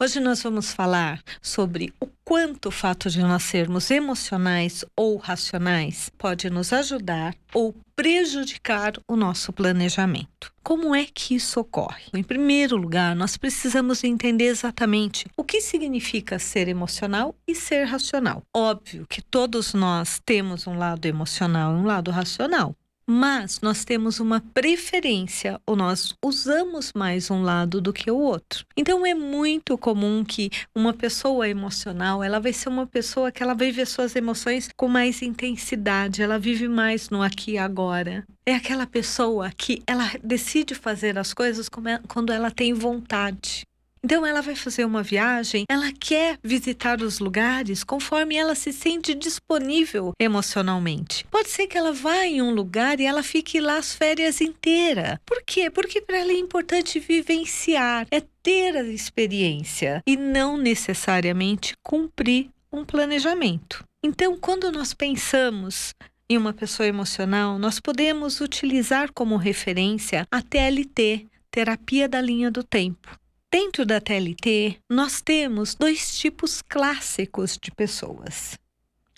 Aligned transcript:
Hoje 0.00 0.20
nós 0.20 0.40
vamos 0.44 0.72
falar 0.72 1.20
sobre 1.42 1.92
o 2.00 2.06
quanto 2.22 2.68
o 2.68 2.70
fato 2.70 3.10
de 3.10 3.20
nós 3.20 3.42
sermos 3.42 3.90
emocionais 3.90 4.84
ou 4.96 5.16
racionais 5.16 6.08
pode 6.16 6.48
nos 6.48 6.72
ajudar 6.72 7.34
ou 7.52 7.74
prejudicar 7.96 8.92
o 9.08 9.16
nosso 9.16 9.52
planejamento. 9.52 10.52
Como 10.62 10.94
é 10.94 11.04
que 11.04 11.34
isso 11.34 11.58
ocorre? 11.58 12.04
Em 12.14 12.22
primeiro 12.22 12.76
lugar, 12.76 13.16
nós 13.16 13.36
precisamos 13.36 14.04
entender 14.04 14.44
exatamente 14.44 15.26
o 15.36 15.42
que 15.42 15.60
significa 15.60 16.38
ser 16.38 16.68
emocional 16.68 17.34
e 17.44 17.52
ser 17.52 17.82
racional. 17.82 18.44
Óbvio 18.54 19.04
que 19.04 19.20
todos 19.20 19.74
nós 19.74 20.20
temos 20.24 20.68
um 20.68 20.78
lado 20.78 21.06
emocional 21.06 21.72
e 21.72 21.80
um 21.80 21.84
lado 21.84 22.12
racional 22.12 22.72
mas 23.08 23.60
nós 23.62 23.86
temos 23.86 24.20
uma 24.20 24.38
preferência 24.52 25.58
ou 25.66 25.74
nós 25.74 26.14
usamos 26.22 26.92
mais 26.94 27.30
um 27.30 27.42
lado 27.42 27.80
do 27.80 27.90
que 27.90 28.10
o 28.10 28.18
outro. 28.18 28.66
Então 28.76 29.06
é 29.06 29.14
muito 29.14 29.78
comum 29.78 30.22
que 30.22 30.50
uma 30.74 30.92
pessoa 30.92 31.48
emocional, 31.48 32.22
ela 32.22 32.38
vai 32.38 32.52
ser 32.52 32.68
uma 32.68 32.86
pessoa 32.86 33.32
que 33.32 33.42
ela 33.42 33.54
vai 33.54 33.72
ver 33.72 33.86
suas 33.86 34.14
emoções 34.14 34.68
com 34.76 34.88
mais 34.88 35.22
intensidade, 35.22 36.22
ela 36.22 36.38
vive 36.38 36.68
mais 36.68 37.08
no 37.08 37.22
aqui 37.22 37.52
e 37.52 37.58
agora. 37.58 38.26
É 38.44 38.54
aquela 38.54 38.86
pessoa 38.86 39.50
que 39.56 39.82
ela 39.86 40.10
decide 40.22 40.74
fazer 40.74 41.18
as 41.18 41.32
coisas 41.32 41.68
quando 42.06 42.30
ela 42.30 42.50
tem 42.50 42.74
vontade. 42.74 43.62
Então 44.02 44.24
ela 44.24 44.40
vai 44.40 44.54
fazer 44.54 44.84
uma 44.84 45.02
viagem, 45.02 45.64
ela 45.68 45.92
quer 45.92 46.38
visitar 46.42 47.02
os 47.02 47.18
lugares 47.18 47.84
conforme 47.84 48.36
ela 48.36 48.54
se 48.54 48.72
sente 48.72 49.14
disponível 49.14 50.12
emocionalmente. 50.18 51.24
Pode 51.30 51.48
ser 51.50 51.66
que 51.66 51.76
ela 51.76 51.92
vá 51.92 52.24
em 52.24 52.40
um 52.42 52.50
lugar 52.50 53.00
e 53.00 53.04
ela 53.04 53.22
fique 53.22 53.60
lá 53.60 53.78
as 53.78 53.94
férias 53.94 54.40
inteiras. 54.40 55.18
Por 55.24 55.42
quê? 55.44 55.70
Porque 55.70 56.00
para 56.00 56.18
ela 56.18 56.32
é 56.32 56.38
importante 56.38 56.98
vivenciar, 56.98 58.06
é 58.10 58.22
ter 58.42 58.76
a 58.76 58.82
experiência 58.82 60.02
e 60.06 60.16
não 60.16 60.56
necessariamente 60.56 61.74
cumprir 61.82 62.50
um 62.72 62.84
planejamento. 62.84 63.84
Então, 64.02 64.36
quando 64.38 64.70
nós 64.70 64.94
pensamos 64.94 65.94
em 66.30 66.36
uma 66.36 66.52
pessoa 66.52 66.86
emocional, 66.86 67.58
nós 67.58 67.80
podemos 67.80 68.40
utilizar 68.40 69.12
como 69.12 69.36
referência 69.36 70.26
a 70.30 70.42
TLT, 70.42 71.26
terapia 71.50 72.08
da 72.08 72.20
linha 72.20 72.50
do 72.50 72.62
tempo. 72.62 73.18
Dentro 73.50 73.86
da 73.86 73.98
TLT, 73.98 74.76
nós 74.90 75.22
temos 75.22 75.74
dois 75.74 76.18
tipos 76.18 76.60
clássicos 76.60 77.56
de 77.56 77.70
pessoas 77.70 78.58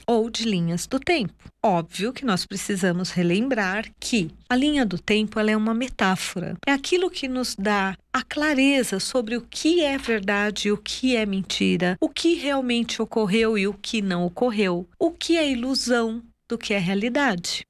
ou 0.06 0.31
de 0.31 0.45
linhas 0.45 0.86
do 0.86 1.00
tempo. 1.00 1.34
Óbvio 1.61 2.12
que 2.12 2.25
nós 2.25 2.47
precisamos 2.47 3.11
relembrar 3.11 3.92
que 3.98 4.31
a 4.48 4.55
linha 4.55 4.86
do 4.86 5.01
tempo 5.01 5.41
é 5.41 5.56
uma 5.56 5.75
metáfora. 5.75 6.56
É 6.64 6.70
aquilo 6.70 7.11
que 7.11 7.27
nos 7.27 7.56
dá 7.56 7.97
a 8.12 8.23
clareza 8.23 9.01
sobre 9.01 9.36
o 9.36 9.42
que 9.42 9.83
é 9.83 9.98
verdade 9.98 10.69
e 10.69 10.73
o 10.73 10.78
que 10.78 11.17
é 11.17 11.27
mentira, 11.27 11.97
o 12.01 12.08
que 12.08 12.34
realmente 12.34 13.03
ocorreu 13.03 13.58
e 13.58 13.67
o 13.67 13.75
que 13.75 14.01
não 14.01 14.25
ocorreu, 14.25 14.89
o 14.97 15.11
que 15.11 15.36
é 15.36 15.51
ilusão 15.51 16.23
do 16.48 16.56
que 16.56 16.73
é 16.73 16.78
realidade. 16.78 17.64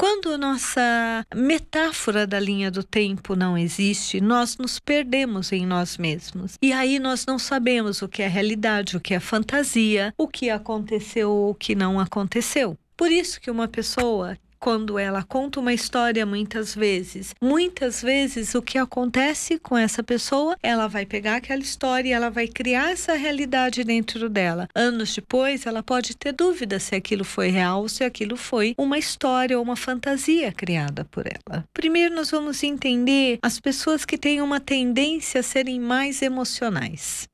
Quando 0.00 0.38
nossa 0.38 1.26
metáfora 1.34 2.26
da 2.26 2.40
linha 2.40 2.70
do 2.70 2.82
tempo 2.82 3.36
não 3.36 3.58
existe, 3.58 4.18
nós 4.18 4.56
nos 4.56 4.78
perdemos 4.78 5.52
em 5.52 5.66
nós 5.66 5.98
mesmos. 5.98 6.54
E 6.62 6.72
aí 6.72 6.98
nós 6.98 7.26
não 7.26 7.38
sabemos 7.38 8.00
o 8.00 8.08
que 8.08 8.22
é 8.22 8.26
realidade, 8.26 8.96
o 8.96 9.00
que 9.00 9.12
é 9.12 9.20
fantasia, 9.20 10.14
o 10.16 10.26
que 10.26 10.48
aconteceu 10.48 11.30
ou 11.30 11.50
o 11.50 11.54
que 11.54 11.74
não 11.74 12.00
aconteceu. 12.00 12.78
Por 12.96 13.12
isso 13.12 13.38
que 13.42 13.50
uma 13.50 13.68
pessoa 13.68 14.38
quando 14.60 14.98
ela 14.98 15.22
conta 15.22 15.58
uma 15.58 15.72
história 15.72 16.26
muitas 16.26 16.74
vezes. 16.74 17.34
Muitas 17.40 18.02
vezes 18.02 18.54
o 18.54 18.60
que 18.60 18.76
acontece 18.76 19.58
com 19.58 19.76
essa 19.76 20.02
pessoa, 20.02 20.56
ela 20.62 20.86
vai 20.86 21.06
pegar 21.06 21.36
aquela 21.36 21.62
história 21.62 22.10
e 22.10 22.12
ela 22.12 22.30
vai 22.30 22.46
criar 22.46 22.90
essa 22.90 23.14
realidade 23.14 23.82
dentro 23.82 24.28
dela. 24.28 24.68
Anos 24.74 25.14
depois, 25.14 25.64
ela 25.64 25.82
pode 25.82 26.16
ter 26.16 26.32
dúvida 26.32 26.78
se 26.78 26.94
aquilo 26.94 27.24
foi 27.24 27.48
real 27.48 27.80
ou 27.80 27.88
se 27.88 28.04
aquilo 28.04 28.36
foi 28.36 28.74
uma 28.76 28.98
história 28.98 29.56
ou 29.56 29.64
uma 29.64 29.76
fantasia 29.76 30.52
criada 30.52 31.04
por 31.06 31.24
ela. 31.26 31.64
Primeiro 31.72 32.14
nós 32.14 32.30
vamos 32.30 32.62
entender 32.62 33.38
as 33.42 33.58
pessoas 33.58 34.04
que 34.04 34.18
têm 34.18 34.42
uma 34.42 34.60
tendência 34.60 35.40
a 35.40 35.42
serem 35.42 35.80
mais 35.80 36.20
emocionais. 36.20 37.29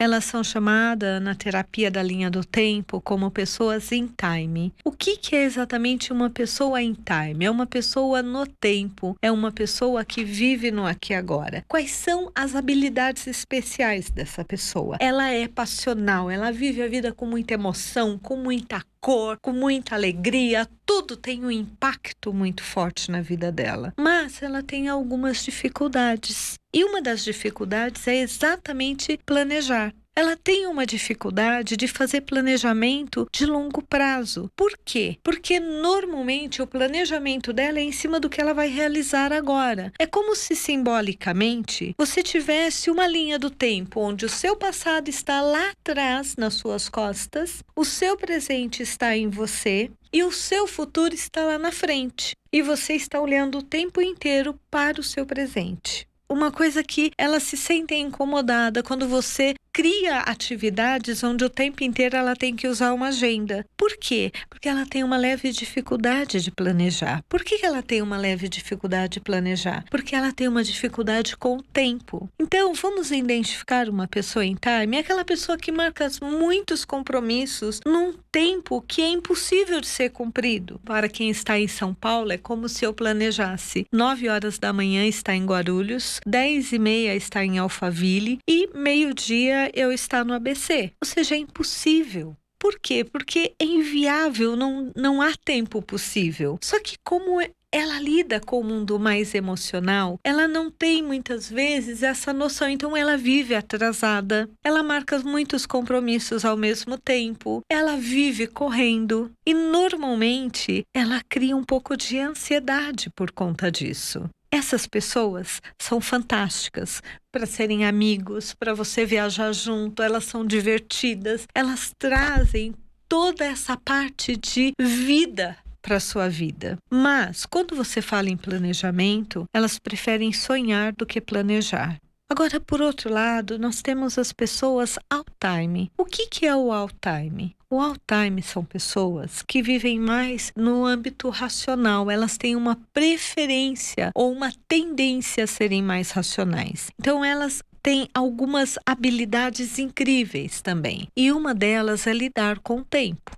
Elas 0.00 0.24
são 0.24 0.42
chamadas 0.42 1.20
na 1.20 1.34
terapia 1.34 1.90
da 1.90 2.02
linha 2.02 2.30
do 2.30 2.42
tempo 2.42 3.02
como 3.02 3.30
pessoas 3.30 3.92
em 3.92 4.06
time. 4.06 4.72
O 4.82 4.90
que, 4.90 5.18
que 5.18 5.36
é 5.36 5.44
exatamente 5.44 6.10
uma 6.10 6.30
pessoa 6.30 6.80
em 6.80 6.94
time? 6.94 7.44
É 7.44 7.50
uma 7.50 7.66
pessoa 7.66 8.22
no 8.22 8.46
tempo, 8.46 9.14
é 9.20 9.30
uma 9.30 9.52
pessoa 9.52 10.02
que 10.02 10.24
vive 10.24 10.70
no 10.70 10.86
aqui 10.86 11.12
e 11.12 11.16
agora. 11.16 11.66
Quais 11.68 11.90
são 11.90 12.32
as 12.34 12.54
habilidades 12.54 13.26
especiais 13.26 14.10
dessa 14.10 14.42
pessoa? 14.42 14.96
Ela 15.00 15.28
é 15.28 15.46
passional, 15.46 16.30
ela 16.30 16.50
vive 16.50 16.80
a 16.80 16.88
vida 16.88 17.12
com 17.12 17.26
muita 17.26 17.52
emoção, 17.52 18.18
com 18.18 18.36
muita 18.36 18.82
cor, 19.00 19.38
com 19.40 19.52
muita 19.52 19.94
alegria, 19.94 20.68
tudo 20.84 21.16
tem 21.16 21.44
um 21.44 21.50
impacto 21.50 22.32
muito 22.32 22.62
forte 22.62 23.10
na 23.10 23.20
vida 23.22 23.50
dela. 23.50 23.92
Mas 23.98 24.42
ela 24.42 24.62
tem 24.62 24.88
algumas 24.88 25.42
dificuldades. 25.42 26.59
E 26.72 26.84
uma 26.84 27.02
das 27.02 27.24
dificuldades 27.24 28.06
é 28.06 28.16
exatamente 28.16 29.18
planejar 29.26 29.92
ela 30.20 30.36
tem 30.36 30.66
uma 30.66 30.84
dificuldade 30.84 31.78
de 31.78 31.88
fazer 31.88 32.20
planejamento 32.22 33.26
de 33.32 33.46
longo 33.46 33.80
prazo. 33.80 34.50
Por 34.54 34.78
quê? 34.84 35.16
Porque 35.22 35.58
normalmente 35.58 36.60
o 36.60 36.66
planejamento 36.66 37.54
dela 37.54 37.78
é 37.78 37.82
em 37.82 37.92
cima 37.92 38.20
do 38.20 38.28
que 38.28 38.38
ela 38.38 38.52
vai 38.52 38.68
realizar 38.68 39.32
agora. 39.32 39.90
É 39.98 40.06
como 40.06 40.36
se 40.36 40.54
simbolicamente 40.54 41.94
você 41.96 42.22
tivesse 42.22 42.90
uma 42.90 43.06
linha 43.06 43.38
do 43.38 43.48
tempo 43.48 44.00
onde 44.00 44.26
o 44.26 44.28
seu 44.28 44.54
passado 44.56 45.08
está 45.08 45.40
lá 45.40 45.70
atrás 45.70 46.36
nas 46.36 46.52
suas 46.52 46.88
costas, 46.88 47.62
o 47.74 47.84
seu 47.84 48.14
presente 48.16 48.82
está 48.82 49.16
em 49.16 49.28
você 49.28 49.90
e 50.12 50.22
o 50.22 50.32
seu 50.32 50.66
futuro 50.66 51.14
está 51.14 51.44
lá 51.44 51.58
na 51.58 51.72
frente. 51.72 52.32
E 52.52 52.60
você 52.60 52.94
está 52.94 53.20
olhando 53.20 53.58
o 53.58 53.62
tempo 53.62 54.02
inteiro 54.02 54.58
para 54.70 55.00
o 55.00 55.04
seu 55.04 55.24
presente 55.24 56.09
uma 56.30 56.52
coisa 56.52 56.84
que 56.84 57.10
ela 57.18 57.40
se 57.40 57.56
sente 57.56 57.92
incomodada 57.94 58.84
quando 58.84 59.08
você 59.08 59.54
cria 59.72 60.18
atividades 60.18 61.22
onde 61.22 61.44
o 61.44 61.50
tempo 61.50 61.82
inteiro 61.82 62.16
ela 62.16 62.34
tem 62.34 62.54
que 62.54 62.66
usar 62.66 62.92
uma 62.92 63.08
agenda. 63.08 63.64
Por 63.76 63.96
quê? 63.96 64.32
Porque 64.48 64.68
ela 64.68 64.86
tem 64.86 65.02
uma 65.02 65.16
leve 65.16 65.50
dificuldade 65.50 66.40
de 66.40 66.50
planejar. 66.50 67.22
Por 67.28 67.42
que 67.42 67.64
ela 67.64 67.82
tem 67.82 68.02
uma 68.02 68.16
leve 68.16 68.48
dificuldade 68.48 69.14
de 69.14 69.20
planejar? 69.20 69.84
Porque 69.90 70.14
ela 70.14 70.32
tem 70.32 70.48
uma 70.48 70.62
dificuldade 70.62 71.36
com 71.36 71.56
o 71.56 71.62
tempo. 71.62 72.28
Então, 72.38 72.74
vamos 72.74 73.10
identificar 73.10 73.88
uma 73.88 74.06
pessoa 74.06 74.44
em 74.44 74.54
time, 74.54 74.96
é 74.96 75.00
aquela 75.00 75.24
pessoa 75.24 75.58
que 75.58 75.72
marca 75.72 76.08
muitos 76.22 76.84
compromissos 76.84 77.80
num 77.86 78.14
tempo 78.32 78.82
que 78.86 79.02
é 79.02 79.08
impossível 79.08 79.80
de 79.80 79.86
ser 79.86 80.10
cumprido. 80.10 80.80
Para 80.84 81.08
quem 81.08 81.30
está 81.30 81.58
em 81.58 81.68
São 81.68 81.92
Paulo, 81.94 82.32
é 82.32 82.38
como 82.38 82.68
se 82.68 82.84
eu 82.84 82.92
planejasse 82.92 83.86
9 83.92 84.28
horas 84.28 84.58
da 84.58 84.72
manhã 84.72 85.06
está 85.06 85.34
em 85.34 85.44
Guarulhos, 85.44 86.20
10 86.26 86.72
e 86.72 86.78
meia 86.78 87.14
está 87.14 87.44
em 87.44 87.58
Alphaville 87.58 88.38
e 88.48 88.68
meio-dia 88.74 89.59
eu 89.74 89.92
estar 89.92 90.24
no 90.24 90.34
ABC. 90.34 90.92
Ou 91.02 91.06
seja, 91.06 91.34
é 91.34 91.38
impossível. 91.38 92.36
Por 92.58 92.78
quê? 92.78 93.04
Porque 93.04 93.54
é 93.58 93.64
inviável, 93.64 94.54
não, 94.54 94.92
não 94.94 95.22
há 95.22 95.32
tempo 95.34 95.80
possível. 95.80 96.58
Só 96.62 96.78
que, 96.78 96.96
como 97.02 97.40
ela 97.72 98.00
lida 98.00 98.40
com 98.40 98.60
o 98.60 98.64
mundo 98.64 98.98
mais 98.98 99.34
emocional, 99.34 100.18
ela 100.24 100.48
não 100.48 100.70
tem 100.70 101.02
muitas 101.02 101.48
vezes 101.48 102.02
essa 102.02 102.32
noção, 102.32 102.68
então 102.68 102.96
ela 102.96 103.16
vive 103.16 103.54
atrasada, 103.54 104.48
ela 104.64 104.82
marca 104.82 105.18
muitos 105.20 105.66
compromissos 105.66 106.44
ao 106.44 106.56
mesmo 106.56 106.98
tempo, 106.98 107.62
ela 107.70 107.96
vive 107.96 108.46
correndo 108.46 109.30
e 109.46 109.54
normalmente 109.54 110.82
ela 110.92 111.22
cria 111.28 111.56
um 111.56 111.64
pouco 111.64 111.96
de 111.96 112.18
ansiedade 112.18 113.08
por 113.10 113.30
conta 113.30 113.70
disso. 113.70 114.28
Essas 114.52 114.86
pessoas 114.86 115.62
são 115.80 116.00
fantásticas 116.00 117.00
para 117.30 117.46
serem 117.46 117.84
amigos, 117.84 118.52
para 118.52 118.74
você 118.74 119.06
viajar 119.06 119.52
junto, 119.52 120.02
elas 120.02 120.24
são 120.24 120.44
divertidas, 120.44 121.46
elas 121.54 121.92
trazem 121.96 122.74
toda 123.08 123.44
essa 123.44 123.76
parte 123.76 124.36
de 124.36 124.72
vida 124.78 125.56
para 125.80 126.00
sua 126.00 126.28
vida. 126.28 126.78
Mas, 126.90 127.46
quando 127.46 127.76
você 127.76 128.02
fala 128.02 128.28
em 128.28 128.36
planejamento, 128.36 129.44
elas 129.54 129.78
preferem 129.78 130.32
sonhar 130.32 130.92
do 130.92 131.06
que 131.06 131.20
planejar. 131.20 131.98
Agora, 132.28 132.60
por 132.60 132.80
outro 132.80 133.12
lado, 133.12 133.58
nós 133.58 133.82
temos 133.82 134.18
as 134.18 134.32
pessoas 134.32 134.98
all 135.10 135.24
time. 135.40 135.90
O 135.98 136.04
que, 136.04 136.26
que 136.26 136.46
é 136.46 136.54
o 136.54 136.72
all 136.72 136.90
time? 137.00 137.56
O 137.72 137.80
Alzheimer 137.80 138.42
são 138.44 138.64
pessoas 138.64 139.42
que 139.42 139.62
vivem 139.62 139.96
mais 139.96 140.52
no 140.56 140.84
âmbito 140.84 141.28
racional, 141.28 142.10
elas 142.10 142.36
têm 142.36 142.56
uma 142.56 142.74
preferência 142.92 144.10
ou 144.12 144.32
uma 144.32 144.52
tendência 144.66 145.44
a 145.44 145.46
serem 145.46 145.80
mais 145.80 146.10
racionais. 146.10 146.90
Então, 146.98 147.24
elas 147.24 147.62
têm 147.80 148.08
algumas 148.12 148.76
habilidades 148.84 149.78
incríveis 149.78 150.60
também, 150.60 151.06
e 151.16 151.30
uma 151.30 151.54
delas 151.54 152.08
é 152.08 152.12
lidar 152.12 152.58
com 152.58 152.80
o 152.80 152.84
tempo. 152.84 153.30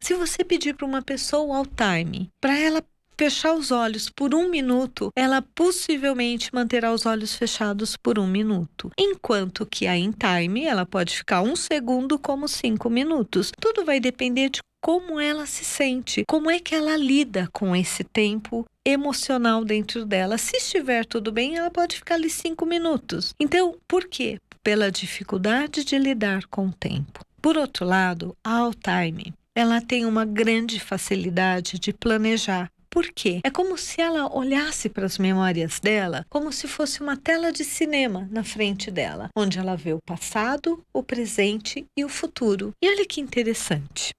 Se 0.00 0.14
você 0.14 0.44
pedir 0.44 0.76
para 0.76 0.86
uma 0.86 1.02
pessoa 1.02 1.66
time 1.66 2.30
para 2.40 2.56
ela 2.56 2.80
fechar 3.18 3.52
os 3.54 3.72
olhos 3.72 4.08
por 4.08 4.32
um 4.32 4.48
minuto, 4.48 5.10
ela 5.16 5.42
possivelmente 5.42 6.54
manterá 6.54 6.92
os 6.92 7.04
olhos 7.04 7.34
fechados 7.34 7.96
por 7.96 8.18
um 8.18 8.26
minuto. 8.26 8.90
Enquanto 8.96 9.66
que 9.66 9.88
a 9.88 9.96
in 9.96 10.12
time, 10.12 10.64
ela 10.64 10.86
pode 10.86 11.16
ficar 11.16 11.42
um 11.42 11.56
segundo 11.56 12.16
como 12.16 12.46
cinco 12.46 12.88
minutos. 12.88 13.50
Tudo 13.60 13.84
vai 13.84 13.98
depender 13.98 14.50
de 14.50 14.60
como 14.80 15.18
ela 15.18 15.44
se 15.44 15.64
sente, 15.64 16.22
como 16.28 16.48
é 16.48 16.60
que 16.60 16.72
ela 16.72 16.96
lida 16.96 17.48
com 17.52 17.74
esse 17.74 18.04
tempo 18.04 18.64
emocional 18.86 19.64
dentro 19.64 20.04
dela. 20.04 20.38
Se 20.38 20.56
estiver 20.56 21.04
tudo 21.04 21.32
bem, 21.32 21.56
ela 21.56 21.70
pode 21.70 21.96
ficar 21.96 22.14
ali 22.14 22.30
cinco 22.30 22.64
minutos. 22.64 23.34
Então, 23.40 23.76
por 23.88 24.06
quê? 24.06 24.38
Pela 24.62 24.92
dificuldade 24.92 25.84
de 25.84 25.98
lidar 25.98 26.46
com 26.46 26.68
o 26.68 26.72
tempo. 26.72 27.24
Por 27.42 27.56
outro 27.56 27.84
lado, 27.84 28.36
a 28.44 28.58
Alzheimer, 28.58 29.32
ela 29.54 29.80
tem 29.80 30.06
uma 30.06 30.24
grande 30.24 30.78
facilidade 30.78 31.78
de 31.80 31.92
planejar. 31.92 32.70
Por 32.98 33.12
quê? 33.12 33.38
É 33.44 33.48
como 33.48 33.78
se 33.78 34.00
ela 34.00 34.26
olhasse 34.36 34.88
para 34.88 35.06
as 35.06 35.18
memórias 35.18 35.78
dela 35.78 36.26
como 36.28 36.52
se 36.52 36.66
fosse 36.66 37.00
uma 37.00 37.16
tela 37.16 37.52
de 37.52 37.62
cinema 37.62 38.28
na 38.28 38.42
frente 38.42 38.90
dela, 38.90 39.30
onde 39.36 39.56
ela 39.56 39.76
vê 39.76 39.92
o 39.92 40.02
passado, 40.04 40.82
o 40.92 41.00
presente 41.00 41.86
e 41.96 42.04
o 42.04 42.08
futuro. 42.08 42.72
E 42.82 42.88
olha 42.88 43.06
que 43.06 43.20
interessante. 43.20 44.10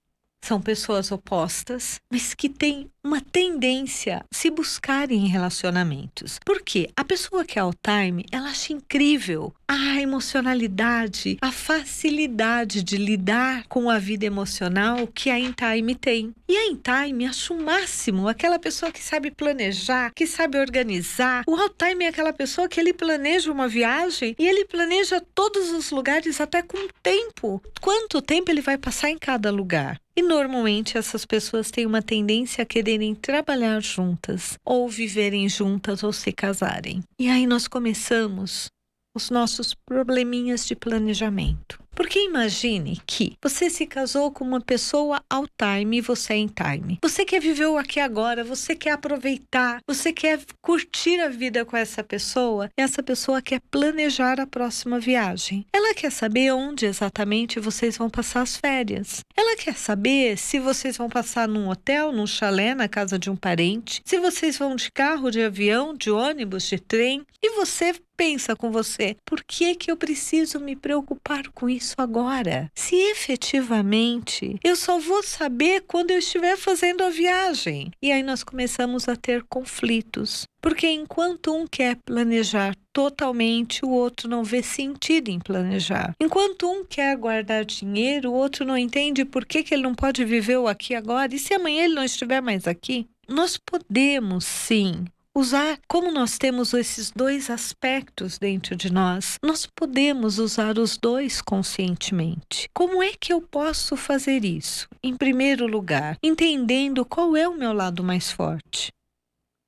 São 0.41 0.61
pessoas 0.61 1.11
opostas, 1.11 1.99
mas 2.09 2.33
que 2.33 2.47
têm 2.47 2.89
uma 3.09 3.21
tendência 3.21 4.23
se 4.31 4.51
buscarem 4.51 5.25
em 5.25 5.27
relacionamentos. 5.27 6.39
Por 6.45 6.61
quê? 6.61 6.91
A 6.95 7.03
pessoa 7.03 7.43
que 7.43 7.57
é 7.57 7.61
all 7.63 7.73
time, 7.73 8.23
ela 8.31 8.49
acha 8.49 8.71
incrível 8.71 9.51
a 9.67 9.99
emocionalidade, 9.99 11.37
a 11.41 11.51
facilidade 11.51 12.83
de 12.83 12.97
lidar 12.97 13.65
com 13.67 13.89
a 13.89 13.97
vida 13.97 14.25
emocional 14.25 15.07
que 15.07 15.31
a 15.31 15.39
in 15.39 15.51
time 15.53 15.95
tem. 15.95 16.35
E 16.47 16.55
a 16.55 16.67
in 16.67 16.75
time 16.75 17.25
acha 17.25 17.51
o 17.51 17.59
máximo 17.59 18.27
aquela 18.27 18.59
pessoa 18.59 18.91
que 18.91 19.01
sabe 19.01 19.31
planejar, 19.31 20.11
que 20.13 20.27
sabe 20.27 20.59
organizar. 20.59 21.43
O 21.47 21.55
all 21.55 21.69
time 21.69 22.05
é 22.05 22.09
aquela 22.09 22.33
pessoa 22.33 22.69
que 22.69 22.79
ele 22.79 22.93
planeja 22.93 23.51
uma 23.51 23.67
viagem 23.67 24.35
e 24.37 24.47
ele 24.47 24.65
planeja 24.65 25.19
todos 25.33 25.71
os 25.71 25.89
lugares 25.89 26.39
até 26.39 26.61
com 26.61 26.87
tempo. 27.01 27.59
Quanto 27.81 28.21
tempo 28.21 28.51
ele 28.51 28.61
vai 28.61 28.77
passar 28.77 29.09
em 29.09 29.17
cada 29.17 29.49
lugar? 29.49 29.99
E 30.19 30.21
normalmente 30.21 30.97
essas 30.97 31.25
pessoas 31.25 31.71
têm 31.71 31.85
uma 31.85 32.01
tendência 32.01 32.61
a 32.61 32.65
quererem 32.99 33.15
trabalhar 33.15 33.81
juntas, 33.81 34.57
ou 34.65 34.89
viverem 34.89 35.47
juntas, 35.47 36.03
ou 36.03 36.11
se 36.11 36.31
casarem. 36.31 37.01
E 37.17 37.29
aí 37.29 37.47
nós 37.47 37.67
começamos 37.67 38.67
os 39.15 39.29
nossos 39.29 39.73
probleminhas 39.73 40.65
de 40.65 40.75
planejamento. 40.75 41.81
Porque 41.99 42.17
imagine 42.23 42.97
que 43.05 43.35
você 43.43 43.69
se 43.69 43.85
casou 43.85 44.31
com 44.31 44.45
uma 44.45 44.61
pessoa 44.61 45.21
ao 45.29 45.43
time 45.45 45.97
e 45.97 46.01
você 46.01 46.31
é 46.31 46.37
em 46.37 46.47
time. 46.47 46.97
Você 47.03 47.25
quer 47.25 47.41
viver 47.41 47.65
o 47.65 47.77
aqui 47.77 47.99
agora, 47.99 48.41
você 48.41 48.73
quer 48.73 48.91
aproveitar, 48.91 49.81
você 49.85 50.13
quer 50.13 50.39
curtir 50.61 51.19
a 51.19 51.27
vida 51.27 51.65
com 51.65 51.75
essa 51.75 52.01
pessoa 52.01 52.69
essa 52.77 53.03
pessoa 53.03 53.41
quer 53.41 53.59
planejar 53.69 54.39
a 54.39 54.47
próxima 54.47 54.97
viagem. 54.99 55.65
Ela 55.73 55.93
quer 55.93 56.11
saber 56.11 56.53
onde 56.53 56.85
exatamente 56.85 57.59
vocês 57.59 57.97
vão 57.97 58.09
passar 58.09 58.41
as 58.43 58.55
férias. 58.55 59.19
Ela 59.35 59.57
quer 59.57 59.75
saber 59.75 60.37
se 60.37 60.59
vocês 60.59 60.95
vão 60.95 61.09
passar 61.09 61.47
num 61.47 61.67
hotel, 61.67 62.13
num 62.13 62.27
chalé, 62.27 62.73
na 62.73 62.87
casa 62.87 63.19
de 63.19 63.29
um 63.29 63.35
parente, 63.35 64.01
se 64.05 64.17
vocês 64.19 64.57
vão 64.57 64.75
de 64.75 64.89
carro, 64.91 65.29
de 65.29 65.41
avião, 65.41 65.93
de 65.93 66.09
ônibus, 66.09 66.63
de 66.63 66.79
trem. 66.79 67.25
E 67.41 67.55
você 67.55 67.93
pensa 68.17 68.53
com 68.53 68.69
você, 68.69 69.15
por 69.25 69.41
que 69.41 69.75
que 69.75 69.89
eu 69.89 69.95
preciso 69.95 70.59
me 70.59 70.75
preocupar 70.75 71.47
com 71.53 71.69
isso 71.69 71.88
agora? 71.97 72.71
Se 72.75 72.95
efetivamente 72.95 74.57
eu 74.63 74.75
só 74.75 74.99
vou 74.99 75.23
saber 75.23 75.83
quando 75.87 76.11
eu 76.11 76.19
estiver 76.19 76.57
fazendo 76.57 77.03
a 77.03 77.09
viagem. 77.09 77.91
E 78.01 78.11
aí 78.11 78.23
nós 78.23 78.43
começamos 78.43 79.07
a 79.07 79.15
ter 79.15 79.43
conflitos. 79.43 80.47
Porque 80.61 80.87
enquanto 80.87 81.55
um 81.55 81.65
quer 81.65 81.95
planejar 82.05 82.75
totalmente, 82.91 83.85
o 83.85 83.89
outro 83.89 84.27
não 84.27 84.43
vê 84.43 84.61
sentido 84.61 85.29
em 85.29 85.39
planejar. 85.39 86.13
Enquanto 86.19 86.69
um 86.69 86.83
quer 86.83 87.15
guardar 87.15 87.63
dinheiro, 87.63 88.31
o 88.31 88.35
outro 88.35 88.65
não 88.65 88.77
entende 88.77 89.23
por 89.23 89.45
que, 89.45 89.63
que 89.63 89.73
ele 89.73 89.83
não 89.83 89.95
pode 89.95 90.25
viver 90.25 90.57
o 90.57 90.67
aqui 90.67 90.93
agora. 90.93 91.33
E 91.33 91.39
se 91.39 91.53
amanhã 91.53 91.85
ele 91.85 91.95
não 91.95 92.03
estiver 92.03 92.41
mais 92.41 92.67
aqui? 92.67 93.07
Nós 93.27 93.57
podemos 93.57 94.43
sim 94.43 95.05
usar, 95.35 95.79
como 95.87 96.11
nós 96.11 96.37
temos 96.37 96.73
esses 96.73 97.11
dois 97.11 97.49
aspectos 97.49 98.37
dentro 98.37 98.75
de 98.75 98.91
nós, 98.91 99.37
nós 99.43 99.65
podemos 99.65 100.39
usar 100.39 100.77
os 100.77 100.97
dois 100.97 101.41
conscientemente. 101.41 102.69
Como 102.73 103.01
é 103.01 103.13
que 103.19 103.31
eu 103.31 103.41
posso 103.41 103.95
fazer 103.95 104.43
isso? 104.43 104.87
Em 105.03 105.15
primeiro 105.15 105.67
lugar, 105.67 106.17
entendendo 106.21 107.05
qual 107.05 107.35
é 107.35 107.47
o 107.47 107.57
meu 107.57 107.73
lado 107.73 108.03
mais 108.03 108.31
forte. 108.31 108.91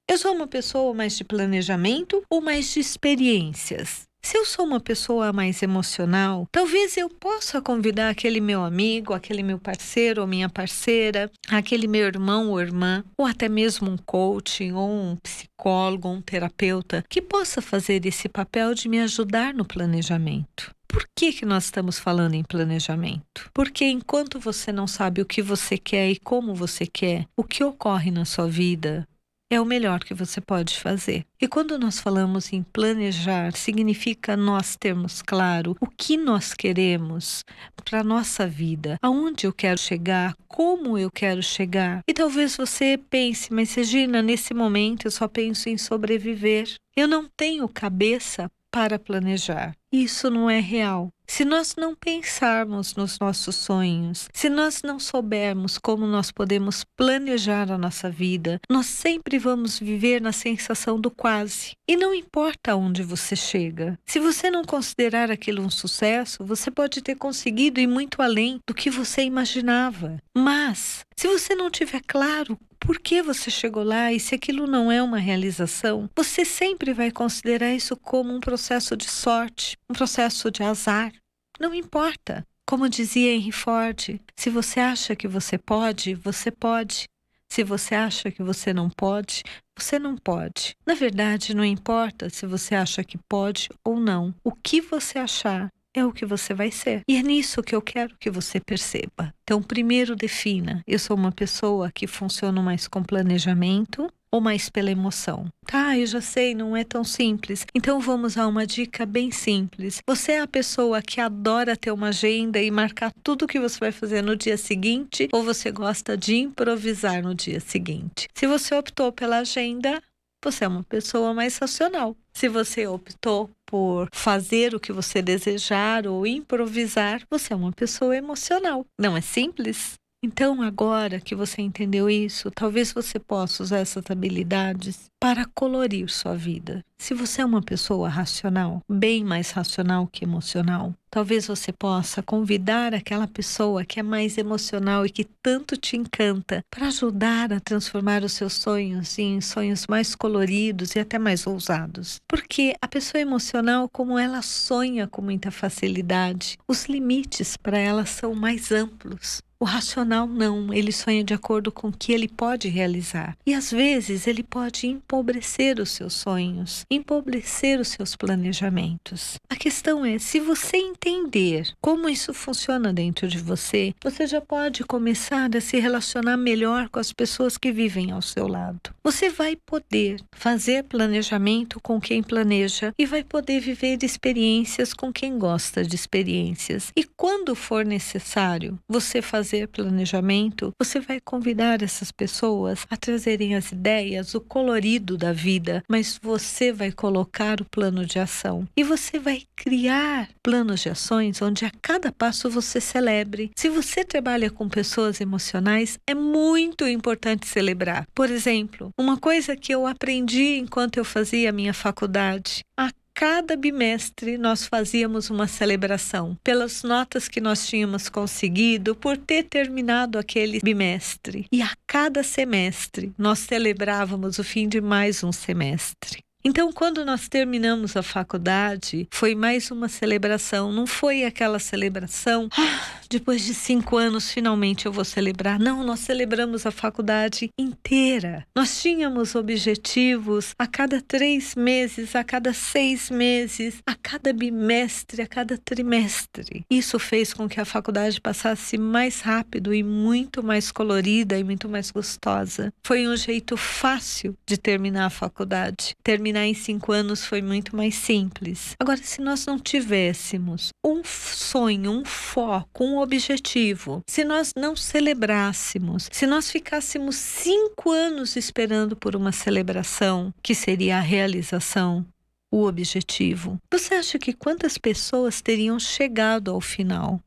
Eu 0.09 0.17
sou 0.17 0.35
uma 0.35 0.47
pessoa 0.47 0.93
mais 0.93 1.15
de 1.15 1.23
planejamento 1.23 2.21
ou 2.29 2.41
mais 2.41 2.73
de 2.73 2.81
experiências? 2.81 4.10
Se 4.23 4.37
eu 4.37 4.45
sou 4.45 4.65
uma 4.65 4.79
pessoa 4.79 5.33
mais 5.33 5.63
emocional, 5.63 6.47
talvez 6.51 6.95
eu 6.95 7.09
possa 7.09 7.59
convidar 7.59 8.09
aquele 8.09 8.39
meu 8.39 8.63
amigo, 8.63 9.13
aquele 9.13 9.41
meu 9.41 9.57
parceiro 9.57 10.21
ou 10.21 10.27
minha 10.27 10.47
parceira, 10.47 11.29
aquele 11.49 11.87
meu 11.87 12.05
irmão 12.05 12.49
ou 12.49 12.61
irmã, 12.61 13.03
ou 13.17 13.25
até 13.25 13.49
mesmo 13.49 13.89
um 13.89 13.97
coaching 13.97 14.73
ou 14.73 14.89
um 14.89 15.15
psicólogo, 15.17 16.07
um 16.07 16.21
terapeuta, 16.21 17.03
que 17.09 17.21
possa 17.21 17.61
fazer 17.61 18.05
esse 18.05 18.29
papel 18.29 18.75
de 18.75 18.87
me 18.87 18.99
ajudar 18.99 19.53
no 19.53 19.65
planejamento. 19.65 20.71
Por 20.87 21.07
que, 21.15 21.31
que 21.31 21.45
nós 21.45 21.65
estamos 21.65 21.97
falando 21.97 22.33
em 22.33 22.43
planejamento? 22.43 23.49
Porque 23.53 23.85
enquanto 23.85 24.39
você 24.39 24.73
não 24.73 24.85
sabe 24.85 25.21
o 25.21 25.25
que 25.25 25.41
você 25.41 25.77
quer 25.77 26.11
e 26.11 26.19
como 26.19 26.53
você 26.53 26.85
quer, 26.85 27.25
o 27.35 27.45
que 27.45 27.63
ocorre 27.63 28.11
na 28.11 28.25
sua 28.25 28.47
vida 28.47 29.07
é 29.51 29.59
o 29.59 29.65
melhor 29.65 29.99
que 29.99 30.13
você 30.13 30.39
pode 30.39 30.79
fazer. 30.79 31.25
E 31.39 31.45
quando 31.45 31.77
nós 31.77 31.99
falamos 31.99 32.53
em 32.53 32.63
planejar, 32.63 33.51
significa 33.53 34.37
nós 34.37 34.77
termos 34.77 35.21
claro 35.21 35.75
o 35.81 35.87
que 35.87 36.15
nós 36.15 36.53
queremos 36.53 37.43
para 37.83 37.99
a 37.99 38.03
nossa 38.03 38.47
vida, 38.47 38.97
aonde 39.01 39.45
eu 39.45 39.51
quero 39.51 39.77
chegar, 39.77 40.33
como 40.47 40.97
eu 40.97 41.11
quero 41.11 41.43
chegar. 41.43 42.01
E 42.07 42.13
talvez 42.13 42.55
você 42.55 42.97
pense, 43.09 43.53
mas 43.53 43.73
Regina, 43.73 44.21
nesse 44.21 44.53
momento 44.53 45.05
eu 45.05 45.11
só 45.11 45.27
penso 45.27 45.67
em 45.67 45.77
sobreviver. 45.77 46.73
Eu 46.95 47.07
não 47.07 47.27
tenho 47.35 47.67
cabeça 47.67 48.49
para 48.71 48.97
planejar. 48.97 49.75
Isso 49.91 50.29
não 50.29 50.49
é 50.49 50.61
real. 50.61 51.09
Se 51.33 51.45
nós 51.45 51.77
não 51.77 51.95
pensarmos 51.95 52.93
nos 52.93 53.17
nossos 53.17 53.55
sonhos, 53.55 54.27
se 54.33 54.49
nós 54.49 54.81
não 54.83 54.99
soubermos 54.99 55.77
como 55.77 56.05
nós 56.05 56.29
podemos 56.29 56.83
planejar 56.97 57.71
a 57.71 57.77
nossa 57.77 58.09
vida, 58.09 58.59
nós 58.69 58.87
sempre 58.87 59.39
vamos 59.39 59.79
viver 59.79 60.19
na 60.19 60.33
sensação 60.33 60.99
do 60.99 61.09
quase. 61.09 61.71
E 61.87 61.95
não 61.95 62.13
importa 62.13 62.75
onde 62.75 63.01
você 63.01 63.33
chega. 63.33 63.97
Se 64.05 64.19
você 64.19 64.51
não 64.51 64.65
considerar 64.65 65.31
aquilo 65.31 65.63
um 65.63 65.69
sucesso, 65.69 66.43
você 66.43 66.69
pode 66.69 67.01
ter 67.01 67.15
conseguido 67.15 67.79
ir 67.79 67.87
muito 67.87 68.21
além 68.21 68.59
do 68.67 68.73
que 68.73 68.89
você 68.89 69.23
imaginava. 69.23 70.17
Mas, 70.37 71.05
se 71.15 71.29
você 71.29 71.55
não 71.55 71.71
tiver 71.71 72.01
claro 72.05 72.59
por 72.81 72.99
que 72.99 73.21
você 73.21 73.49
chegou 73.51 73.83
lá 73.83 74.11
e 74.11 74.19
se 74.19 74.35
aquilo 74.35 74.65
não 74.65 74.91
é 74.91 75.01
uma 75.01 75.19
realização, 75.19 76.09
você 76.15 76.43
sempre 76.43 76.93
vai 76.93 77.11
considerar 77.11 77.71
isso 77.71 77.95
como 77.95 78.35
um 78.35 78.39
processo 78.39 78.97
de 78.97 79.07
sorte, 79.07 79.77
um 79.89 79.93
processo 79.93 80.49
de 80.51 80.63
azar. 80.63 81.13
Não 81.59 81.73
importa. 81.73 82.45
Como 82.65 82.89
dizia 82.89 83.33
Henry 83.33 83.51
Ford, 83.51 84.19
se 84.35 84.49
você 84.49 84.79
acha 84.79 85.15
que 85.15 85.27
você 85.27 85.57
pode, 85.57 86.15
você 86.15 86.49
pode. 86.49 87.07
Se 87.49 87.63
você 87.63 87.93
acha 87.93 88.31
que 88.31 88.41
você 88.41 88.73
não 88.73 88.89
pode, 88.89 89.43
você 89.77 89.99
não 89.99 90.15
pode. 90.15 90.75
Na 90.85 90.93
verdade, 90.93 91.53
não 91.53 91.65
importa 91.65 92.29
se 92.29 92.45
você 92.45 92.73
acha 92.73 93.03
que 93.03 93.17
pode 93.17 93.69
ou 93.85 93.99
não. 93.99 94.33
O 94.43 94.51
que 94.51 94.81
você 94.81 95.19
achar 95.19 95.69
é 95.93 96.05
o 96.05 96.11
que 96.11 96.25
você 96.25 96.53
vai 96.53 96.71
ser. 96.71 97.01
E 97.07 97.17
é 97.17 97.23
nisso 97.23 97.61
que 97.61 97.75
eu 97.75 97.81
quero 97.81 98.15
que 98.19 98.29
você 98.29 98.59
perceba. 98.59 99.33
Então, 99.43 99.61
primeiro 99.61 100.15
defina: 100.15 100.81
eu 100.87 100.99
sou 100.99 101.15
uma 101.15 101.31
pessoa 101.31 101.91
que 101.91 102.07
funciona 102.07 102.61
mais 102.61 102.87
com 102.87 103.03
planejamento, 103.03 104.11
ou 104.31 104.39
mais 104.39 104.69
pela 104.69 104.89
emoção? 104.89 105.47
Tá, 105.65 105.97
eu 105.97 106.05
já 106.05 106.21
sei, 106.21 106.55
não 106.55 106.75
é 106.75 106.83
tão 106.83 107.03
simples. 107.03 107.65
Então 107.75 107.99
vamos 107.99 108.37
a 108.37 108.47
uma 108.47 108.65
dica 108.65 109.05
bem 109.05 109.29
simples. 109.29 109.99
Você 110.07 110.33
é 110.33 110.41
a 110.41 110.47
pessoa 110.47 111.01
que 111.01 111.19
adora 111.19 111.75
ter 111.75 111.91
uma 111.91 112.07
agenda 112.07 112.59
e 112.59 112.71
marcar 112.71 113.11
tudo 113.21 113.47
que 113.47 113.59
você 113.59 113.77
vai 113.77 113.91
fazer 113.91 114.21
no 114.21 114.35
dia 114.35 114.57
seguinte 114.57 115.27
ou 115.33 115.43
você 115.43 115.71
gosta 115.71 116.15
de 116.15 116.35
improvisar 116.37 117.21
no 117.21 117.35
dia 117.35 117.59
seguinte? 117.59 118.27
Se 118.33 118.47
você 118.47 118.73
optou 118.73 119.11
pela 119.11 119.39
agenda, 119.39 120.01
você 120.43 120.63
é 120.63 120.67
uma 120.67 120.83
pessoa 120.83 121.33
mais 121.33 121.57
racional. 121.57 122.15
Se 122.33 122.47
você 122.47 122.87
optou 122.87 123.49
por 123.71 124.09
fazer 124.11 124.75
o 124.75 124.79
que 124.81 124.91
você 124.91 125.21
desejar 125.21 126.05
ou 126.05 126.27
improvisar, 126.27 127.21
você 127.31 127.53
é 127.53 127.55
uma 127.55 127.71
pessoa 127.71 128.15
emocional. 128.15 128.85
Não 128.99 129.15
é 129.15 129.21
simples? 129.21 129.93
Então, 130.23 130.61
agora 130.61 131.19
que 131.19 131.33
você 131.33 131.63
entendeu 131.63 132.07
isso, 132.07 132.51
talvez 132.51 132.93
você 132.93 133.17
possa 133.17 133.63
usar 133.63 133.79
essas 133.79 134.03
habilidades 134.07 135.09
para 135.19 135.47
colorir 135.55 136.07
sua 136.11 136.35
vida. 136.35 136.85
Se 136.99 137.15
você 137.15 137.41
é 137.41 137.45
uma 137.45 137.63
pessoa 137.63 138.07
racional, 138.07 138.83
bem 138.87 139.23
mais 139.23 139.49
racional 139.49 140.05
que 140.05 140.23
emocional, 140.23 140.93
talvez 141.09 141.47
você 141.47 141.73
possa 141.73 142.21
convidar 142.21 142.93
aquela 142.93 143.27
pessoa 143.27 143.83
que 143.83 143.99
é 143.99 144.03
mais 144.03 144.37
emocional 144.37 145.07
e 145.07 145.09
que 145.09 145.23
tanto 145.23 145.75
te 145.75 145.97
encanta 145.97 146.63
para 146.69 146.89
ajudar 146.89 147.51
a 147.51 147.59
transformar 147.59 148.23
os 148.23 148.33
seus 148.33 148.53
sonhos 148.53 149.17
em 149.17 149.41
sonhos 149.41 149.87
mais 149.87 150.13
coloridos 150.13 150.93
e 150.93 150.99
até 150.99 151.17
mais 151.17 151.47
ousados. 151.47 152.19
Porque 152.27 152.75
a 152.79 152.87
pessoa 152.87 153.19
emocional, 153.19 153.89
como 153.89 154.19
ela 154.19 154.43
sonha 154.43 155.07
com 155.07 155.23
muita 155.23 155.49
facilidade, 155.49 156.59
os 156.67 156.85
limites 156.85 157.57
para 157.57 157.79
ela 157.79 158.05
são 158.05 158.35
mais 158.35 158.71
amplos. 158.71 159.41
O 159.61 159.63
racional 159.63 160.25
não, 160.25 160.73
ele 160.73 160.91
sonha 160.91 161.23
de 161.23 161.35
acordo 161.35 161.71
com 161.71 161.89
o 161.89 161.91
que 161.91 162.11
ele 162.11 162.27
pode 162.27 162.67
realizar. 162.67 163.37
E 163.45 163.53
às 163.53 163.69
vezes 163.69 164.25
ele 164.25 164.41
pode 164.41 164.87
empobrecer 164.87 165.79
os 165.79 165.91
seus 165.91 166.15
sonhos, 166.15 166.83
empobrecer 166.89 167.79
os 167.79 167.89
seus 167.89 168.15
planejamentos. 168.15 169.35
A 169.47 169.55
questão 169.55 170.03
é: 170.03 170.17
se 170.17 170.39
você 170.39 170.77
entender 170.77 171.75
como 171.79 172.09
isso 172.09 172.33
funciona 172.33 172.91
dentro 172.91 173.27
de 173.27 173.37
você, 173.37 173.93
você 174.03 174.25
já 174.25 174.41
pode 174.41 174.83
começar 174.83 175.55
a 175.55 175.61
se 175.61 175.79
relacionar 175.79 176.37
melhor 176.37 176.89
com 176.89 176.97
as 176.97 177.13
pessoas 177.13 177.55
que 177.55 177.71
vivem 177.71 178.09
ao 178.09 178.23
seu 178.23 178.47
lado. 178.47 178.89
Você 179.03 179.29
vai 179.29 179.55
poder 179.55 180.19
fazer 180.31 180.85
planejamento 180.85 181.79
com 181.79 182.01
quem 182.01 182.23
planeja 182.23 182.95
e 182.97 183.05
vai 183.05 183.23
poder 183.23 183.59
viver 183.59 183.99
experiências 184.01 184.91
com 184.91 185.13
quem 185.13 185.37
gosta 185.37 185.83
de 185.83 185.95
experiências. 185.95 186.91
E 186.95 187.03
quando 187.03 187.53
for 187.53 187.85
necessário 187.85 188.79
você 188.89 189.21
fazer 189.21 189.50
fazer 189.51 189.67
planejamento, 189.67 190.73
você 190.79 190.99
vai 190.99 191.19
convidar 191.19 191.81
essas 191.81 192.09
pessoas 192.09 192.85
a 192.89 192.95
trazerem 192.95 193.55
as 193.55 193.73
ideias, 193.73 194.33
o 194.33 194.39
colorido 194.39 195.17
da 195.17 195.33
vida, 195.33 195.83
mas 195.89 196.17
você 196.21 196.71
vai 196.71 196.91
colocar 196.91 197.59
o 197.59 197.65
plano 197.65 198.05
de 198.05 198.17
ação 198.17 198.65
e 198.77 198.83
você 198.83 199.19
vai 199.19 199.43
criar 199.55 200.29
planos 200.41 200.79
de 200.79 200.89
ações 200.89 201.41
onde 201.41 201.65
a 201.65 201.71
cada 201.81 202.11
passo 202.13 202.49
você 202.49 202.79
celebre. 202.79 203.51
Se 203.55 203.67
você 203.67 204.05
trabalha 204.05 204.49
com 204.49 204.69
pessoas 204.69 205.19
emocionais, 205.19 205.99
é 206.07 206.15
muito 206.15 206.87
importante 206.87 207.45
celebrar. 207.45 208.05
Por 208.15 208.29
exemplo, 208.29 208.89
uma 208.97 209.17
coisa 209.17 209.57
que 209.57 209.73
eu 209.73 209.85
aprendi 209.85 210.57
enquanto 210.57 210.97
eu 210.97 211.03
fazia 211.03 211.49
a 211.49 211.53
minha 211.53 211.73
faculdade, 211.73 212.61
a 212.79 212.89
cada 213.21 213.55
bimestre 213.55 214.35
nós 214.35 214.65
fazíamos 214.65 215.29
uma 215.29 215.45
celebração 215.45 216.35
pelas 216.43 216.81
notas 216.81 217.27
que 217.27 217.39
nós 217.39 217.67
tínhamos 217.67 218.09
conseguido 218.09 218.95
por 218.95 219.15
ter 219.15 219.43
terminado 219.43 220.17
aquele 220.17 220.59
bimestre. 220.59 221.45
E 221.51 221.61
a 221.61 221.69
cada 221.85 222.23
semestre 222.23 223.13
nós 223.15 223.37
celebrávamos 223.37 224.39
o 224.39 224.43
fim 224.43 224.67
de 224.67 224.81
mais 224.81 225.23
um 225.23 225.31
semestre. 225.31 226.23
Então, 226.43 226.73
quando 226.73 227.05
nós 227.05 227.27
terminamos 227.29 227.95
a 227.95 228.01
faculdade, 228.01 229.07
foi 229.11 229.35
mais 229.35 229.69
uma 229.69 229.87
celebração. 229.87 230.73
Não 230.73 230.87
foi 230.87 231.23
aquela 231.23 231.59
celebração, 231.59 232.49
ah, 232.57 233.00
depois 233.11 233.43
de 233.43 233.53
cinco 233.53 233.97
anos, 233.97 234.31
finalmente 234.31 234.85
eu 234.85 234.91
vou 234.91 235.03
celebrar. 235.03 235.59
Não, 235.59 235.83
nós 235.83 235.99
celebramos 235.99 236.65
a 236.65 236.71
faculdade 236.71 237.49
inteira. 237.59 238.47
Nós 238.55 238.81
tínhamos 238.81 239.35
objetivos 239.35 240.53
a 240.57 240.65
cada 240.65 241.01
três 241.01 241.53
meses, 241.53 242.15
a 242.15 242.23
cada 242.23 242.53
seis 242.53 243.09
meses, 243.09 243.79
a 243.85 243.95
cada 243.95 244.31
bimestre, 244.31 245.21
a 245.21 245.27
cada 245.27 245.57
trimestre. 245.57 246.65
Isso 246.69 246.97
fez 246.97 247.33
com 247.33 247.49
que 247.49 247.59
a 247.59 247.65
faculdade 247.65 248.21
passasse 248.21 248.77
mais 248.77 249.19
rápido 249.19 249.73
e 249.73 249.83
muito 249.83 250.41
mais 250.41 250.71
colorida 250.71 251.37
e 251.37 251.43
muito 251.43 251.67
mais 251.67 251.91
gostosa. 251.91 252.71
Foi 252.81 253.05
um 253.05 253.17
jeito 253.17 253.57
fácil 253.57 254.33
de 254.47 254.55
terminar 254.55 255.07
a 255.07 255.09
faculdade. 255.09 255.97
Terminar 256.01 256.45
em 256.45 256.53
cinco 256.53 256.93
anos 256.93 257.25
foi 257.25 257.41
muito 257.41 257.75
mais 257.75 257.95
simples. 257.95 258.73
Agora, 258.79 258.99
se 259.03 259.19
nós 259.19 259.45
não 259.45 259.59
tivéssemos 259.59 260.69
um 260.85 261.03
sonho, 261.03 261.91
um 261.91 262.05
foco, 262.05 262.85
um 262.85 263.00
objetivo, 263.01 264.03
se 264.07 264.23
nós 264.23 264.53
não 264.55 264.75
celebrássemos, 264.75 266.09
se 266.11 266.25
nós 266.25 266.49
ficássemos 266.51 267.15
cinco 267.15 267.91
anos 267.91 268.35
esperando 268.35 268.95
por 268.95 269.15
uma 269.15 269.31
celebração, 269.31 270.33
que 270.41 270.55
seria 270.55 270.97
a 270.97 271.01
realização, 271.01 272.05
o 272.51 272.65
objetivo, 272.65 273.57
você 273.71 273.95
acha 273.95 274.19
que 274.19 274.33
quantas 274.33 274.77
pessoas 274.77 275.41
teriam 275.41 275.79
chegado 275.79 276.51
ao 276.51 276.59
final? 276.59 277.21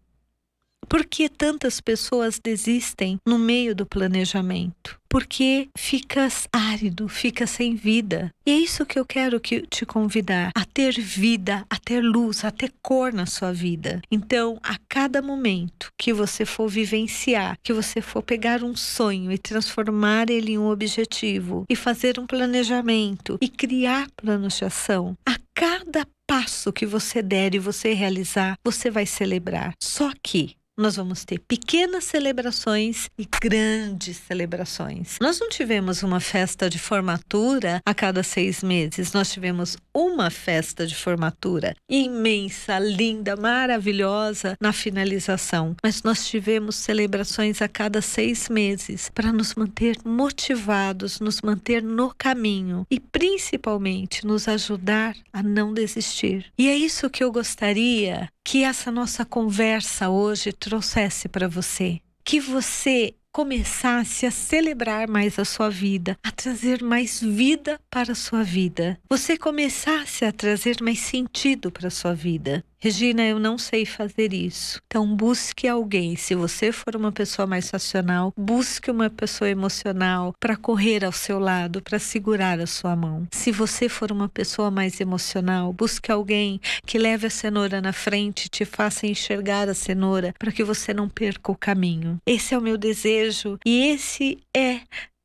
Por 0.89 1.05
que 1.07 1.29
tantas 1.29 1.81
pessoas 1.81 2.39
desistem 2.39 3.19
no 3.27 3.39
meio 3.39 3.75
do 3.75 3.87
planejamento? 3.87 5.01
Porque 5.15 5.69
fica 5.79 6.27
árido, 6.53 7.09
fica 7.09 7.47
sem 7.47 7.77
vida. 7.77 8.33
E 8.45 8.51
é 8.51 8.57
isso 8.57 8.85
que 8.85 8.99
eu 8.99 9.05
quero 9.05 9.39
que 9.39 9.61
te 9.63 9.87
convidar 9.87 10.51
a 10.57 10.65
ter 10.65 11.01
vida, 11.01 11.65
a 11.71 11.77
ter 11.79 12.01
luz, 12.01 12.45
a 12.45 12.51
ter 12.51 12.73
cor 12.83 13.13
na 13.13 13.25
sua 13.25 13.53
vida. 13.53 14.03
Então, 14.11 14.59
a 14.61 14.77
cada 14.89 15.23
momento 15.23 15.93
que 15.97 16.13
você 16.13 16.45
for 16.45 16.69
vivenciar, 16.69 17.57
que 17.63 17.73
você 17.73 18.01
for 18.01 18.25
pegar 18.25 18.65
um 18.65 18.75
sonho 18.75 19.31
e 19.31 19.39
transformar 19.39 20.31
ele 20.31 20.55
em 20.55 20.59
um 20.59 20.69
objetivo 20.69 21.65
e 21.71 21.77
fazer 21.77 22.19
um 22.19 22.27
planejamento 22.27 23.39
e 23.41 23.49
criar 23.49 24.09
planos 24.17 24.59
de 24.59 24.65
ação, 24.65 25.17
a 25.25 25.37
cada 25.55 26.05
passo 26.27 26.73
que 26.73 26.87
você 26.87 27.23
der 27.23 27.55
e 27.55 27.61
você 27.61 27.93
realizar, 27.93 28.57
você 28.65 28.91
vai 28.91 29.07
celebrar. 29.07 29.75
Só 29.81 30.11
que 30.21 30.57
nós 30.77 30.97
vamos 30.97 31.25
ter 31.25 31.39
pequenas 31.39 32.05
celebrações 32.05 33.09
e 33.17 33.27
grandes 33.41 34.17
celebrações. 34.17 35.19
Nós 35.21 35.39
não 35.39 35.49
tivemos 35.49 36.03
uma 36.03 36.21
festa 36.21 36.69
de 36.69 36.79
formatura 36.79 37.81
a 37.85 37.95
cada 37.95 38.23
seis 38.23 38.63
meses, 38.63 39.13
nós 39.13 39.33
tivemos 39.33 39.77
uma 39.95 40.31
festa 40.31 40.87
de 40.87 40.95
formatura 40.95 41.77
imensa, 41.89 42.79
linda, 42.79 43.37
maravilhosa 43.37 44.57
na 44.61 44.73
finalização. 44.73 45.77
Mas 45.83 46.03
nós 46.03 46.27
tivemos 46.27 46.77
celebrações 46.77 47.63
a 47.63 47.69
cada 47.69 48.01
seis 48.03 48.49
meses 48.49 49.11
para 49.15 49.33
nos 49.33 49.55
manter 49.55 49.97
motivados, 50.05 51.21
nos 51.21 51.41
manter 51.41 51.83
no 51.83 52.13
caminho 52.17 52.85
e 52.91 52.99
principalmente 52.99 54.27
nos 54.27 54.49
ajudar 54.49 55.15
a 55.33 55.43
não 55.43 55.73
desistir. 55.73 56.47
E 56.59 56.69
é 56.69 56.77
isso 56.77 57.09
que 57.09 57.23
eu 57.23 57.31
gostaria 57.31 58.29
que 58.45 58.63
essa 58.63 58.91
nossa 58.91 59.25
conversa 59.25 60.11
hoje 60.11 60.53
trouxesse 60.65 61.29
para 61.29 61.47
você. 61.47 62.01
Que 62.25 62.41
você 62.41 63.15
começasse 63.31 64.25
a 64.25 64.31
celebrar 64.31 65.09
mais 65.09 65.39
a 65.39 65.45
sua 65.45 65.69
vida, 65.69 66.17
a 66.23 66.31
trazer 66.31 66.83
mais 66.83 67.21
vida 67.21 67.79
para 67.91 68.13
a 68.13 68.15
sua 68.15 68.43
vida. 68.43 68.99
Você 69.11 69.37
começasse 69.37 70.25
a 70.25 70.33
trazer 70.33 70.77
mais 70.81 71.01
sentido 71.01 71.71
para 71.71 71.89
a 71.89 71.91
sua 71.91 72.15
vida. 72.15 72.65
Regina, 72.85 73.23
eu 73.23 73.39
não 73.39 73.57
sei 73.57 73.87
fazer 73.87 74.35
isso. 74.35 74.79
Então 74.87 75.17
busque 75.17 75.67
alguém. 75.67 76.17
Se 76.17 76.35
você 76.35 76.71
for 76.71 76.95
uma 76.95 77.11
pessoa 77.11 77.47
mais 77.47 77.71
racional, 77.71 78.31
busque 78.37 78.91
uma 78.91 79.09
pessoa 79.09 79.49
emocional 79.49 80.35
para 80.39 80.55
correr 80.55 81.03
ao 81.03 81.11
seu 81.11 81.39
lado, 81.39 81.81
para 81.81 81.99
segurar 81.99 82.61
a 82.61 82.67
sua 82.67 82.95
mão. 82.95 83.27
Se 83.33 83.51
você 83.51 83.89
for 83.89 84.13
uma 84.13 84.29
pessoa 84.29 84.71
mais 84.71 85.01
emocional, 85.01 85.73
busque 85.73 86.13
alguém 86.13 86.61
que 86.85 86.99
leve 86.99 87.27
a 87.27 87.31
cenoura 87.31 87.81
na 87.81 87.95
frente 87.95 88.51
te 88.51 88.67
faça 88.67 89.07
enxergar 89.07 89.67
a 89.67 89.73
cenoura 89.73 90.35
para 90.39 90.53
que 90.53 90.63
você 90.63 90.93
não 90.93 91.09
perca 91.09 91.51
o 91.51 91.57
caminho. 91.57 92.19
Esse 92.27 92.53
é 92.53 92.59
o 92.59 92.61
meu 92.61 92.77
desejo 92.77 93.59
e 93.65 93.87
esse 93.87 94.37
é 94.55 94.81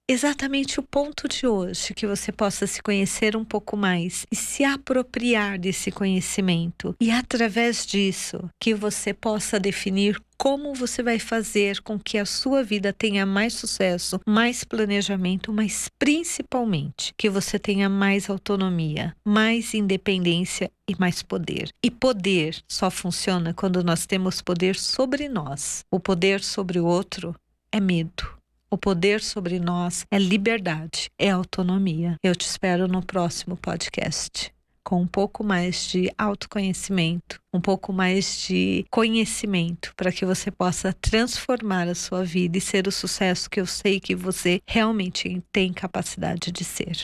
exatamente 0.10 0.80
o 0.80 0.84
ponto 0.84 1.28
de 1.28 1.46
hoje, 1.46 1.94
que 1.94 2.08
você 2.08 2.32
possa 2.32 2.66
se 2.66 2.82
conhecer 2.82 3.36
um 3.36 3.46
pouco 3.46 3.78
mais 3.78 4.26
e 4.32 4.36
se 4.36 4.64
apropriar 4.64 5.60
desse 5.60 5.92
conhecimento. 5.92 6.96
E 7.00 7.12
através 7.12 7.86
disso, 7.86 8.50
que 8.60 8.74
você 8.74 9.14
possa 9.14 9.60
definir 9.60 10.20
como 10.36 10.74
você 10.74 11.04
vai 11.04 11.20
fazer 11.20 11.82
com 11.82 12.00
que 12.00 12.18
a 12.18 12.26
sua 12.26 12.64
vida 12.64 12.92
tenha 12.92 13.26
mais 13.26 13.54
sucesso, 13.54 14.20
mais 14.26 14.64
planejamento, 14.64 15.54
mas 15.54 15.90
principalmente 16.00 17.14
que 17.16 17.30
você 17.30 17.60
tenha 17.60 17.90
mais 17.90 18.30
autonomia, 18.30 19.16
mais 19.24 19.74
independência 19.76 20.72
e 20.90 20.96
mais 20.98 21.22
poder. 21.22 21.70
E 21.84 21.92
poder 21.92 22.58
só 22.68 22.90
funciona 22.90 23.54
quando 23.54 23.84
nós 23.84 24.08
temos 24.08 24.42
poder 24.42 24.76
sobre 24.76 25.30
nós. 25.30 25.84
O 25.92 26.00
poder 26.00 26.42
sobre 26.42 26.80
o 26.80 26.86
outro 26.86 27.36
é 27.72 27.80
medo. 27.80 28.39
O 28.72 28.78
poder 28.78 29.20
sobre 29.20 29.60
nós 29.60 30.06
é 30.12 30.20
liberdade, 30.20 31.10
é 31.18 31.32
autonomia. 31.32 32.18
Eu 32.24 32.36
te 32.36 32.46
espero 32.46 32.88
no 32.88 33.04
próximo 33.04 33.58
podcast 33.58 34.54
com 34.84 35.02
um 35.02 35.08
pouco 35.08 35.44
mais 35.44 35.88
de 35.88 36.12
autoconhecimento, 36.18 37.40
um 37.54 37.60
pouco 37.62 37.92
mais 37.92 38.46
de 38.48 38.86
conhecimento, 38.90 39.94
para 39.96 40.12
que 40.12 40.26
você 40.26 40.50
possa 40.50 40.94
transformar 40.94 41.88
a 41.88 41.96
sua 41.96 42.24
vida 42.24 42.58
e 42.58 42.62
ser 42.62 42.88
o 42.88 42.92
sucesso 42.92 43.50
que 43.50 43.60
eu 43.60 43.66
sei 43.66 44.00
que 44.00 44.16
você 44.16 44.62
realmente 44.68 45.44
tem 45.52 45.74
capacidade 45.74 46.52
de 46.52 46.64
ser. 46.64 47.04